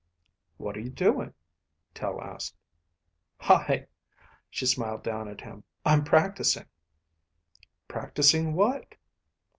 "What 0.57 0.75
are 0.77 0.79
you 0.79 0.89
doing?" 0.89 1.35
Tel 1.93 2.19
asked. 2.23 2.55
"Hi," 3.37 3.85
she 4.49 4.65
smiled 4.65 5.03
down 5.03 5.27
at 5.27 5.41
him. 5.41 5.63
"I'm 5.85 6.03
practicing." 6.03 6.65
"Practicing 7.87 8.55
what?" 8.55 8.95